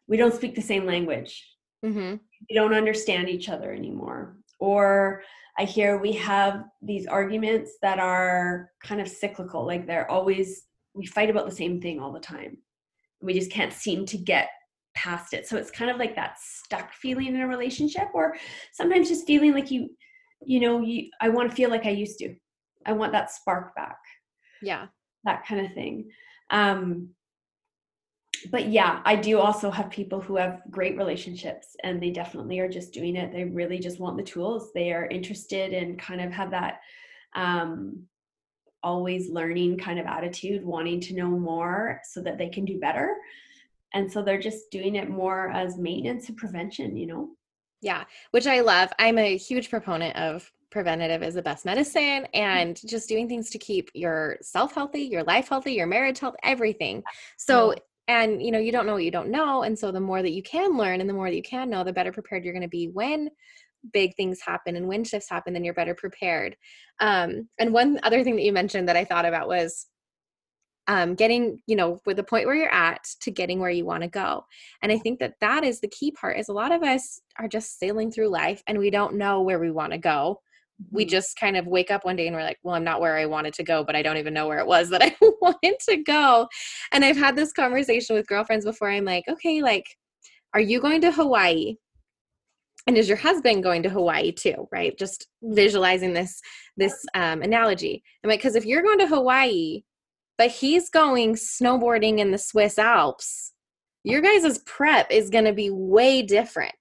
[0.09, 1.45] we don't speak the same language.
[1.85, 2.15] Mm-hmm.
[2.49, 4.37] we don't understand each other anymore.
[4.59, 5.21] Or
[5.59, 10.63] i hear we have these arguments that are kind of cyclical like they're always
[10.93, 12.57] we fight about the same thing all the time.
[13.21, 14.49] We just can't seem to get
[14.97, 18.35] past it so it's kind of like that stuck feeling in a relationship or
[18.73, 19.89] sometimes just feeling like you
[20.45, 22.35] you know, you, I want to feel like I used to.
[22.85, 23.97] I want that spark back.
[24.61, 24.87] Yeah.
[25.23, 26.09] That kind of thing.
[26.49, 27.09] Um,
[28.51, 32.69] but yeah, I do also have people who have great relationships and they definitely are
[32.69, 33.33] just doing it.
[33.33, 34.71] They really just want the tools.
[34.73, 36.81] They are interested and kind of have that
[37.35, 38.03] um,
[38.83, 43.15] always learning kind of attitude, wanting to know more so that they can do better.
[43.93, 47.29] And so they're just doing it more as maintenance and prevention, you know?
[47.81, 48.91] Yeah, which I love.
[48.99, 52.29] I'm a huge proponent of preventative is the best medicine mm.
[52.33, 57.03] and just doing things to keep yourself healthy, your life healthy, your marriage healthy, everything.
[57.37, 57.75] So,
[58.07, 59.63] and you know, you don't know what you don't know.
[59.63, 61.83] And so the more that you can learn and the more that you can know,
[61.83, 63.29] the better prepared you're going to be when
[63.93, 66.55] big things happen and when shifts happen, then you're better prepared.
[66.99, 69.87] Um, and one other thing that you mentioned that I thought about was
[70.87, 74.03] um, getting you know with the point where you're at to getting where you want
[74.03, 74.45] to go
[74.81, 77.47] and i think that that is the key part is a lot of us are
[77.47, 80.39] just sailing through life and we don't know where we want to go
[80.91, 81.09] we mm-hmm.
[81.09, 83.25] just kind of wake up one day and we're like, well, I'm not where I
[83.25, 85.97] wanted to go, but I don't even know where it was that I wanted to
[85.97, 86.47] go.
[86.91, 88.89] And I've had this conversation with girlfriends before.
[88.89, 89.85] I'm like, okay, like,
[90.53, 91.75] are you going to Hawaii?
[92.85, 94.67] And is your husband going to Hawaii too?
[94.71, 94.97] Right?
[94.97, 96.39] Just visualizing this
[96.77, 98.01] this um, analogy.
[98.23, 99.81] I'm like, because if you're going to Hawaii,
[100.37, 103.53] but he's going snowboarding in the Swiss Alps,
[104.03, 106.75] your guys' prep is going to be way different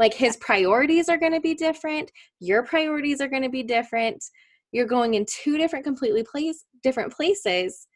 [0.00, 4.24] like his priorities are going to be different, your priorities are going to be different.
[4.72, 7.86] You're going in two different completely place different places.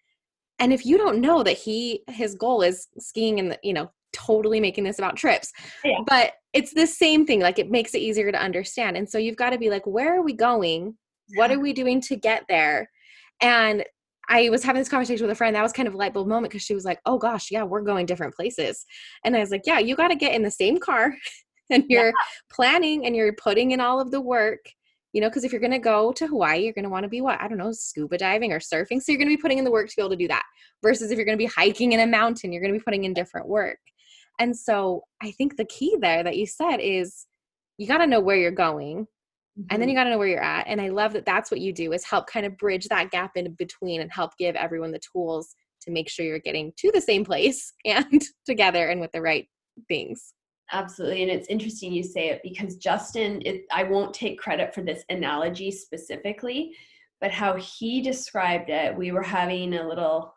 [0.59, 4.61] And if you don't know that he his goal is skiing and you know totally
[4.61, 5.51] making this about trips.
[5.83, 6.01] Yeah.
[6.07, 8.99] But it's the same thing like it makes it easier to understand.
[8.99, 10.97] And so you've got to be like where are we going?
[11.37, 12.91] What are we doing to get there?
[13.41, 13.83] And
[14.29, 15.55] I was having this conversation with a friend.
[15.55, 17.63] That was kind of a light bulb moment because she was like, "Oh gosh, yeah,
[17.63, 18.85] we're going different places."
[19.25, 21.15] And I was like, "Yeah, you got to get in the same car
[21.71, 22.13] and you're yeah.
[22.51, 24.61] planning and you're putting in all of the work
[25.15, 27.09] you know because if you're going to go to hawaii you're going to want to
[27.09, 29.59] be what i don't know scuba diving or surfing so you're going to be putting
[29.59, 30.43] in the work to be able to do that
[30.83, 33.05] versus if you're going to be hiking in a mountain you're going to be putting
[33.05, 33.79] in different work
[34.39, 37.27] and so i think the key there that you said is
[37.79, 39.07] you got to know where you're going
[39.59, 39.67] mm-hmm.
[39.71, 40.01] and then you mm-hmm.
[40.01, 42.05] got to know where you're at and i love that that's what you do is
[42.05, 45.91] help kind of bridge that gap in between and help give everyone the tools to
[45.91, 49.49] make sure you're getting to the same place and together and with the right
[49.89, 50.35] things
[50.73, 51.23] Absolutely.
[51.23, 55.05] And it's interesting you say it because Justin, it, I won't take credit for this
[55.11, 56.73] analogy specifically,
[57.21, 60.35] but how he described it, we were having a little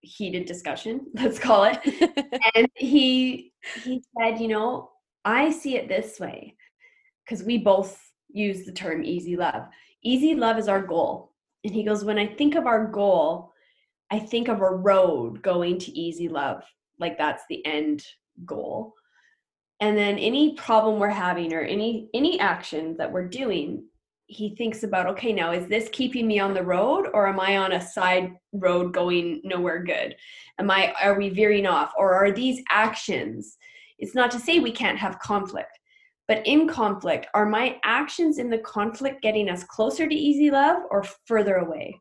[0.00, 1.78] heated discussion, let's call it.
[2.54, 4.90] and he he said, you know,
[5.24, 6.56] I see it this way
[7.30, 9.68] because we both use the term easy love.
[10.02, 11.32] Easy love is our goal.
[11.64, 13.52] And he goes, when I think of our goal,
[14.10, 16.64] I think of a road going to easy love.
[16.98, 18.04] Like that's the end
[18.44, 18.94] goal
[19.80, 23.84] and then any problem we're having or any any action that we're doing
[24.26, 27.56] he thinks about okay now is this keeping me on the road or am i
[27.56, 30.14] on a side road going nowhere good
[30.58, 33.56] am i are we veering off or are these actions
[33.98, 35.79] it's not to say we can't have conflict
[36.30, 40.82] but in conflict are my actions in the conflict getting us closer to easy love
[40.90, 42.00] or further away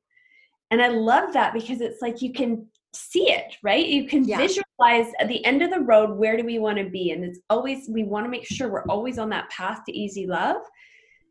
[0.72, 3.86] and i love that because it's like you can see it, right?
[3.86, 4.38] You can yeah.
[4.38, 7.12] visualize at the end of the road where do we want to be?
[7.12, 10.26] And it's always we want to make sure we're always on that path to easy
[10.26, 10.58] love.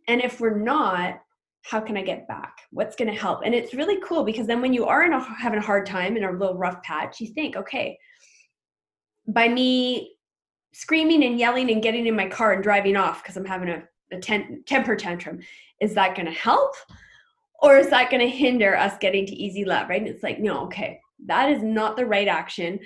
[0.07, 1.21] And if we're not,
[1.65, 2.57] how can I get back?
[2.71, 3.41] What's going to help?
[3.45, 6.17] And it's really cool because then when you are in a, having a hard time
[6.17, 7.99] in a little rough patch, you think, okay,
[9.27, 10.17] by me
[10.79, 13.83] screaming and yelling and getting in my car and driving off because I'm having a,
[14.13, 15.41] a ten, temper tantrum,
[15.81, 16.75] is that going to help?
[17.61, 20.01] Or is that going to hinder us getting to easy love, right?
[20.01, 22.79] And it's like, no, okay, that is not the right action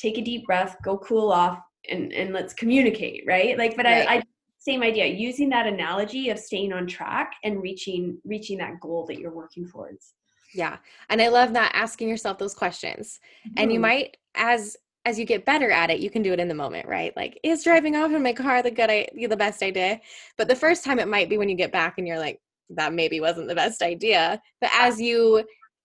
[0.00, 4.08] take a deep breath go cool off and and let's communicate right like but right.
[4.08, 4.22] I, I
[4.58, 9.18] same idea using that analogy of staying on track and reaching reaching that goal that
[9.18, 10.14] you're working towards
[10.54, 10.76] yeah
[11.08, 13.54] and i love that asking yourself those questions mm-hmm.
[13.58, 13.88] and you mm-hmm.
[13.88, 14.76] might as
[15.06, 17.38] as you get better at it you can do it in the moment right like
[17.42, 20.00] is driving off in my car the good idea the best idea
[20.36, 22.38] but the first time it might be when you get back and you're like
[22.68, 25.42] that maybe wasn't the best idea but as you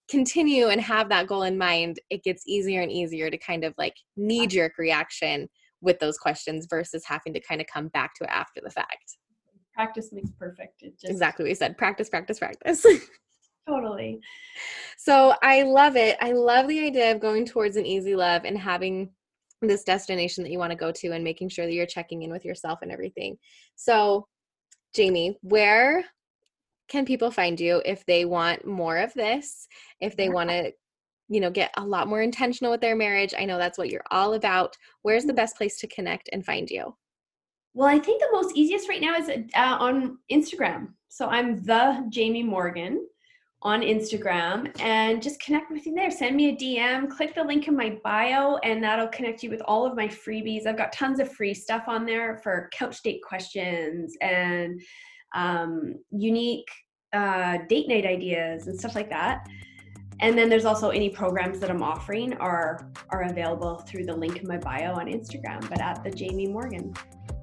[0.09, 3.73] continue and have that goal in mind, it gets easier and easier to kind of
[3.77, 5.47] like knee jerk reaction
[5.81, 9.17] with those questions versus having to kind of come back to it after the fact.
[9.73, 10.79] Practice makes perfect.
[10.81, 11.11] Just...
[11.11, 11.77] Exactly what you said.
[11.77, 12.85] Practice, practice, practice.
[13.67, 14.19] totally.
[14.97, 16.17] So I love it.
[16.21, 19.11] I love the idea of going towards an easy love and having
[19.61, 22.31] this destination that you want to go to and making sure that you're checking in
[22.31, 23.37] with yourself and everything.
[23.75, 24.27] So,
[24.95, 26.03] Jaime, where
[26.87, 29.67] can people find you if they want more of this
[30.01, 30.71] if they want to
[31.27, 34.03] you know get a lot more intentional with their marriage i know that's what you're
[34.11, 35.37] all about where's the mm-hmm.
[35.37, 36.95] best place to connect and find you
[37.73, 42.09] well i think the most easiest right now is uh, on instagram So I'm the
[42.13, 43.07] Jaime Morgan
[43.61, 46.11] on Instagram and just connect with me there.
[46.11, 49.61] Send me a DM, click the link in my bio, and that'll connect you with
[49.65, 50.67] all of my freebies.
[50.67, 54.79] I've got tons of free stuff on there for couch date questions and
[55.33, 56.69] um, unique
[57.13, 59.47] uh, date night ideas and stuff like that.
[60.21, 64.37] And then there's also any programs that I'm offering are are available through the link
[64.37, 66.93] in my bio on Instagram, but at the Jaime Morgan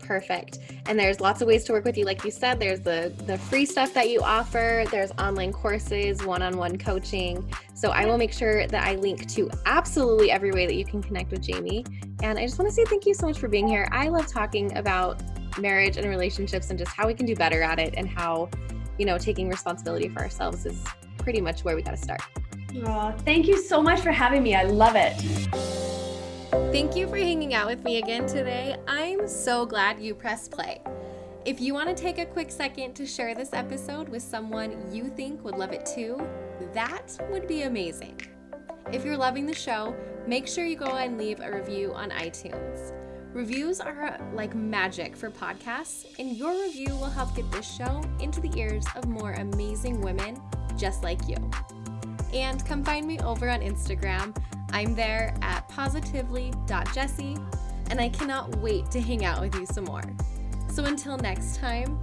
[0.02, 0.58] perfect.
[0.86, 2.04] And there's lots of ways to work with you.
[2.04, 4.84] Like you said, there's the the free stuff that you offer.
[4.90, 7.48] There's online courses, one-on-one coaching.
[7.74, 11.02] So I will make sure that I link to absolutely every way that you can
[11.02, 11.84] connect with Jaime.
[12.22, 13.88] And I just want to say thank you so much for being here.
[13.90, 15.22] I love talking about
[15.58, 18.48] marriage and relationships and just how we can do better at it and how,
[18.98, 20.84] you know, taking responsibility for ourselves is
[21.18, 22.22] pretty much where we got to start.
[22.84, 24.54] Oh, thank you so much for having me.
[24.54, 26.01] I love it.
[26.52, 28.76] Thank you for hanging out with me again today.
[28.86, 30.82] I'm so glad you pressed play.
[31.46, 35.08] If you want to take a quick second to share this episode with someone you
[35.08, 36.20] think would love it too,
[36.74, 38.20] that would be amazing.
[38.92, 39.96] If you're loving the show,
[40.26, 42.92] make sure you go and leave a review on iTunes.
[43.32, 48.42] Reviews are like magic for podcasts, and your review will help get this show into
[48.42, 50.38] the ears of more amazing women
[50.76, 51.50] just like you.
[52.34, 54.36] And come find me over on Instagram.
[54.72, 57.36] I'm there at positively.jessie,
[57.90, 60.02] and I cannot wait to hang out with you some more.
[60.68, 62.00] So until next time,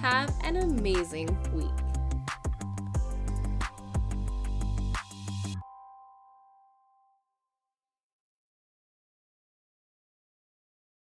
[0.00, 1.83] have an amazing week.